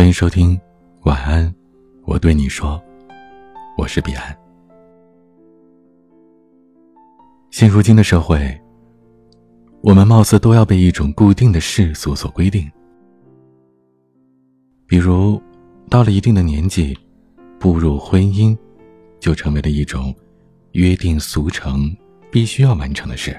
[0.00, 0.58] 欢迎收听，
[1.02, 1.54] 晚安，
[2.06, 2.82] 我对你说，
[3.76, 4.34] 我是彼岸。
[7.50, 8.58] 现如今的社会，
[9.82, 12.66] 我们貌似都要被一种固定的世俗所规定，
[14.86, 15.38] 比如，
[15.90, 16.98] 到了一定的年纪，
[17.58, 18.56] 步入婚姻，
[19.18, 20.14] 就成为了一种
[20.72, 21.94] 约定俗成、
[22.32, 23.38] 必须要完成的事。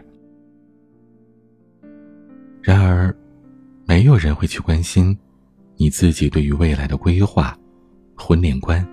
[2.61, 3.11] 然而，
[3.87, 5.17] 没有人会去关心。
[5.81, 7.57] 你自己对于未来的规划、
[8.15, 8.87] 婚恋观，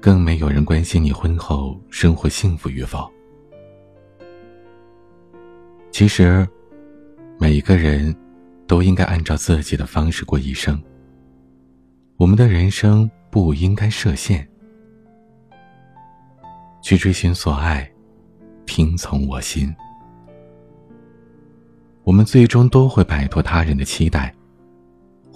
[0.00, 3.06] 更没有人关心你婚后生活幸福与否。
[5.90, 6.48] 其实，
[7.38, 8.16] 每一个人
[8.66, 10.82] 都应该按照自己的方式过一生。
[12.16, 14.48] 我们的人生不应该设限，
[16.80, 17.86] 去追寻所爱，
[18.64, 19.70] 听从我心。
[22.02, 24.34] 我们最终都会摆脱他人的期待。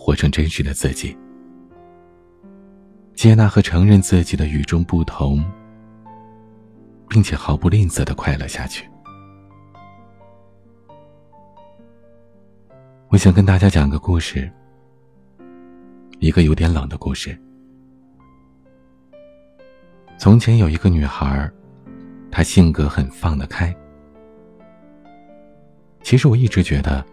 [0.00, 1.14] 活成真实的自己，
[3.14, 5.44] 接纳和承认自己的与众不同，
[7.08, 8.88] 并且毫不吝啬的快乐下去。
[13.08, 14.48] 我想跟大家讲个故事，
[16.20, 17.36] 一个有点冷的故事。
[20.16, 21.50] 从前有一个女孩，
[22.30, 23.74] 她性格很放得开。
[26.02, 27.04] 其实我一直觉得，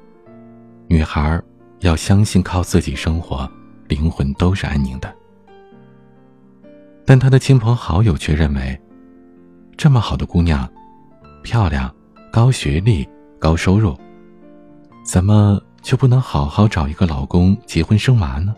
[0.88, 1.42] 女孩。
[1.80, 3.50] 要相信靠自己生活，
[3.88, 5.14] 灵魂都是安宁的。
[7.06, 8.80] 但他的亲朋好友却认为，
[9.78, 10.68] 这么好的姑娘，
[11.44, 11.94] 漂亮、
[12.32, 13.96] 高学历、高收入，
[15.04, 18.56] 怎么就不能好好找一个老公结婚生娃呢？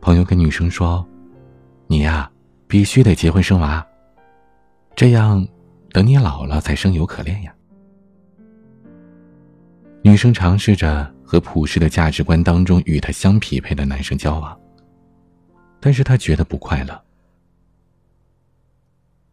[0.00, 1.06] 朋友跟女生说
[1.88, 2.30] ：“你呀，
[2.66, 3.84] 必须得结婚生娃，
[4.94, 5.46] 这样
[5.90, 7.52] 等你老了才生有可恋呀。”
[10.06, 14.56] 女生尝试着和朴实的价值观当中与她相匹配的男生交往，
[15.80, 17.04] 但是她觉得不快乐。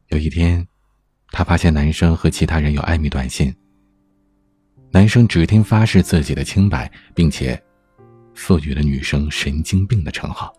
[0.08, 0.68] 有一天，
[1.28, 3.56] 她发现男生和其他人有暧昧短信。
[4.90, 7.62] 男生指天发誓自己的清白，并且
[8.34, 10.52] 赋予了女生“神经病”的称号。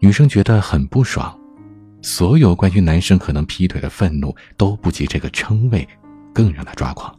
[0.00, 1.34] 女生觉得很不爽，
[2.02, 5.88] 所有关于男生可能劈腿的愤怒都不及这个称谓
[6.34, 7.18] 更让她抓狂。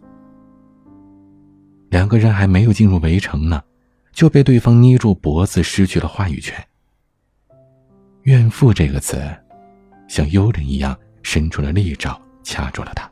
[1.95, 3.63] 两个人还没有进入围城呢，
[4.11, 6.53] 就被对方捏住脖子，失去了话语权。
[8.23, 9.33] 怨妇这个词，
[10.09, 13.09] 像幽灵一样伸出了利爪，掐住了他。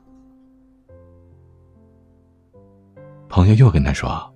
[3.30, 4.30] 朋友又跟他说：“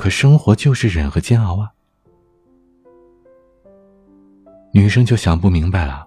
[0.00, 1.70] 可生活就是忍和煎熬啊。”
[4.72, 6.06] 女生就想不明白了，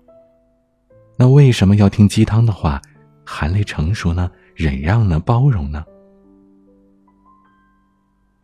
[1.16, 2.81] 那为什么要听鸡汤的话，
[3.23, 4.31] 含泪成熟呢？
[4.56, 5.19] 忍让呢？
[5.19, 5.85] 包容呢？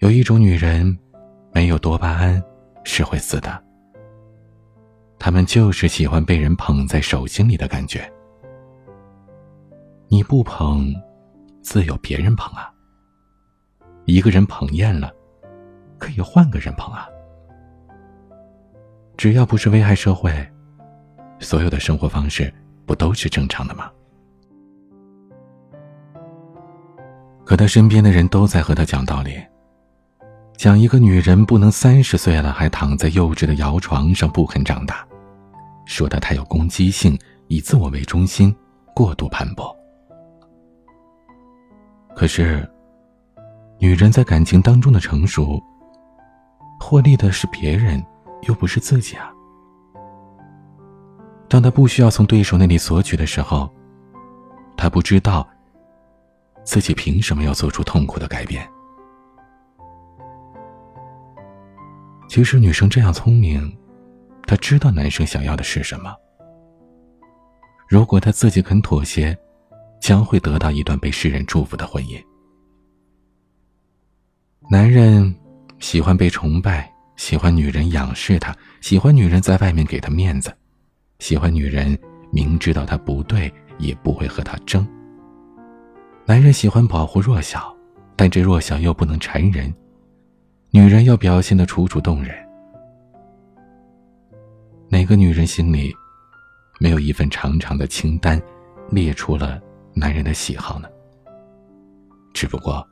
[0.06, 0.96] 有一种女人，
[1.52, 2.40] 没有多巴胺
[2.84, 3.60] 是会死的。
[5.18, 8.08] 她们就是喜欢被人捧在手心里的感觉。
[10.08, 10.94] 你不捧，
[11.64, 12.72] 自有别人捧啊。
[14.06, 15.12] 一个人捧厌了，
[15.98, 17.10] 可以换个人捧啊。
[19.18, 20.32] 只要不是危害社会，
[21.40, 22.54] 所有的生活方式
[22.86, 23.92] 不都是正常的吗？
[27.44, 29.44] 可他身边的人都在和他讲道理。
[30.58, 35.06] 讲一个女人不能三十岁了还躺在幼稚的摇床上不肯长大，
[35.86, 37.18] 说她太有攻击性，
[37.48, 38.56] 以自我为中心，
[38.96, 39.76] 过度攀驳。
[42.16, 42.68] 可是，
[43.78, 45.62] 女人在感情当中的成熟，
[46.80, 48.04] 获利的是别人，
[48.48, 49.32] 又不是自己啊。
[51.50, 53.70] 当她不需要从对手那里索取的时候，
[54.78, 55.48] 她不知道
[56.64, 58.68] 自己凭什么要做出痛苦的改变。
[62.36, 63.74] 其实女生这样聪明，
[64.46, 66.14] 她知道男生想要的是什么。
[67.88, 69.34] 如果她自己肯妥协，
[70.02, 72.22] 将会得到一段被世人祝福的婚姻。
[74.70, 75.34] 男人
[75.80, 80.54] 喜欢被崇拜，喜欢女人仰视他，喜欢女人在外面给他面子，
[81.20, 81.98] 喜欢女人
[82.34, 84.86] 明知道他不对也不会和他争。
[86.26, 87.74] 男人喜欢保护弱小，
[88.14, 89.74] 但这弱小又不能缠人。
[90.76, 92.36] 女人要表现的楚楚动人，
[94.90, 95.96] 哪个女人心里
[96.82, 98.42] 没有一份长长的清单，
[98.90, 99.58] 列出了
[99.94, 100.90] 男人的喜好呢？
[102.34, 102.86] 只不过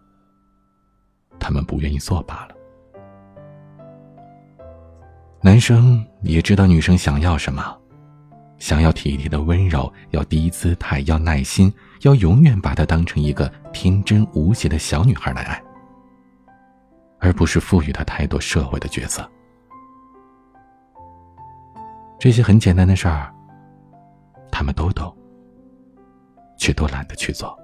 [1.37, 2.55] 他们不愿意做罢了。
[5.41, 7.77] 男生也知道女生想要什么，
[8.59, 11.69] 想要体贴的温柔，要低姿态，要耐心，
[12.03, 15.61] 要永远把她当成一个天真无邪的小女孩来爱。
[17.23, 19.25] 而不是赋予他太多社会的角色。
[22.19, 23.33] 这些很简单的事儿，
[24.51, 25.15] 他们都懂，
[26.57, 27.57] 却都懒得去做。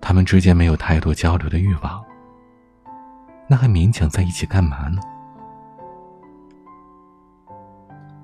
[0.00, 2.02] 他们之间没有太多交流的欲望，
[3.46, 4.98] 那还勉强在一起干嘛呢？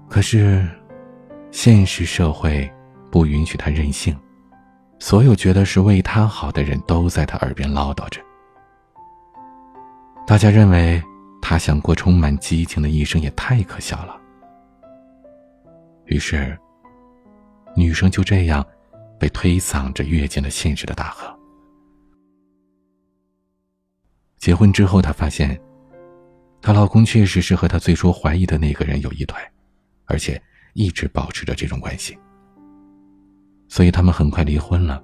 [0.09, 0.67] 可是，
[1.51, 2.71] 现实社会
[3.11, 4.19] 不允许他任性，
[4.99, 8.23] 所有觉得是为他好的人都在他耳边唠叨着。
[10.27, 11.01] 大家认为
[11.41, 14.21] 他想过充满激情的一生也太可笑了。
[16.07, 16.59] 于是，
[17.77, 18.67] 女生就这样
[19.21, 21.33] 被推搡着跃进了现实的大河。
[24.37, 25.59] 结婚之后，她发现，
[26.61, 29.41] 她老公确实是和她最初怀疑的那个人有一腿，
[30.07, 30.43] 而且
[30.75, 32.19] 一直保持着这种关系。
[33.69, 35.01] 所以他们很快离婚了，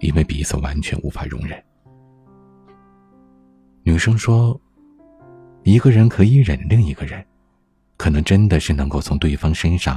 [0.00, 1.62] 因为彼此完全无法容忍。
[3.86, 4.60] 女生说
[5.62, 7.24] ：“一个人可以忍另一个人，
[7.96, 9.96] 可能真的是能够从对方身上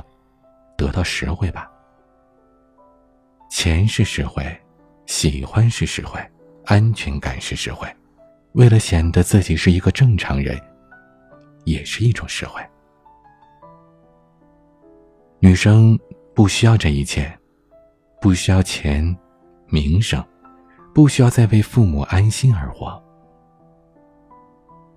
[0.77, 1.67] 得到实惠吧。
[3.49, 4.45] 钱是实惠，
[5.07, 6.23] 喜欢是实惠，
[6.65, 7.91] 安全感是实惠，
[8.51, 10.55] 为了显得自己是一个正常人，
[11.63, 12.61] 也是一种实惠。
[15.39, 15.97] 女生
[16.35, 17.35] 不需要这一切，
[18.21, 19.17] 不需要钱、
[19.65, 20.23] 名声，
[20.93, 23.03] 不需要再为父母安心而活。”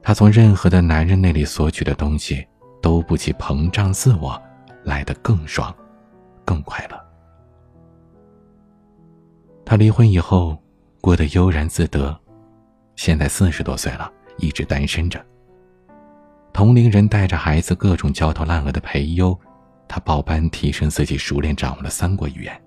[0.02, 2.44] 她从任何的男人那里索取的东西，
[2.81, 4.40] 都不及膨胀自我
[4.82, 5.75] 来的更爽，
[6.44, 7.00] 更快乐。
[9.64, 10.60] 她离婚以后
[11.00, 12.19] 过得悠然自得，
[12.96, 15.25] 现在四十多岁了，一直单身着。
[16.52, 19.38] 同龄人带着孩子各种焦头烂额的培优，
[19.87, 22.62] 她报班提升自己，熟练掌握了三国语言。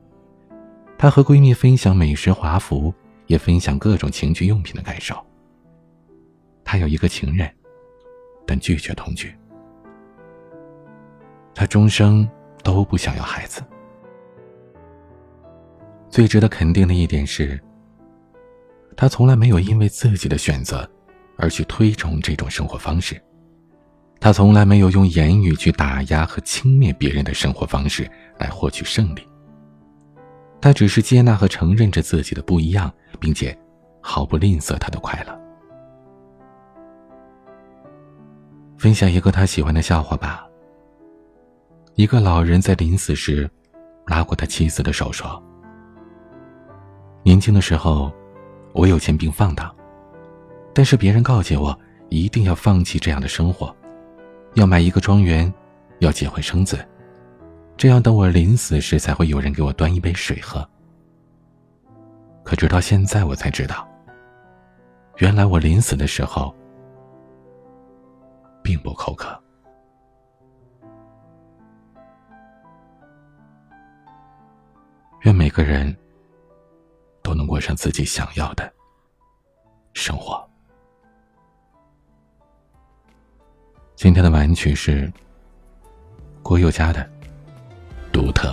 [0.98, 2.94] 她和闺蜜分享美食华服，
[3.28, 5.16] 也分享各种情趣用品的感受。
[6.76, 7.50] 他有一个情人，
[8.46, 9.34] 但拒绝同居。
[11.54, 12.30] 他终生
[12.66, 13.64] 都不想要孩子。
[16.10, 17.58] 最值得肯定的一点是，
[18.98, 20.86] 他从来没有因为自己的选择
[21.38, 23.16] 而去推崇这种生活方式。
[24.20, 28.06] 他从来没有用言语去打压和轻蔑别人的生活方式
[28.38, 29.26] 来获取胜利。
[30.60, 33.58] 他只是接纳和承认着自己的不一样，并且
[34.02, 35.42] 毫不吝啬他的快乐。
[38.86, 40.46] 分享一个他喜欢的笑话吧。
[41.96, 43.50] 一个老人在临死时，
[44.06, 45.42] 拉过他妻子的手说
[47.26, 48.14] ：“年轻的时候，
[48.74, 49.76] 我有钱并放荡，
[50.72, 51.76] 但是别人告诫我
[52.10, 53.76] 一定要放弃这样的生活，
[54.54, 55.52] 要买一个庄园，
[55.98, 56.78] 要结婚生子，
[57.76, 60.64] 这样等我临死时才会有人给我端一杯水喝。
[62.44, 63.88] 可直到现在我才知道，
[65.18, 66.56] 原来我临死的时候。”
[68.66, 69.40] 并不口渴。
[75.22, 75.96] 愿每个人
[77.22, 78.74] 都能过上自己想要的
[79.94, 80.44] 生活。
[83.96, 85.14] 今天的晚曲是
[86.42, 87.02] 郭宥嘉的
[88.12, 88.50] 《独特》。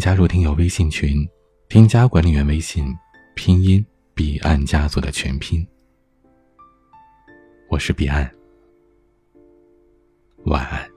[0.00, 1.28] 加入听友微信群，
[1.68, 2.86] 添加管理员微信，
[3.36, 5.64] 拼音彼岸家族的全拼。
[7.68, 8.28] 我是彼岸，
[10.46, 10.89] 晚安。